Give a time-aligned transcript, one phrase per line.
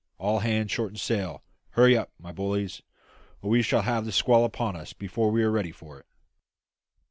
[0.17, 1.43] All hands shorten sail!
[1.73, 2.81] Hurry up, my bullies,
[3.39, 6.07] or we shall have the squall upon us before we are ready for it."